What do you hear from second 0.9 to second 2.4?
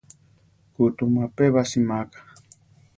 tumu apébasi máka!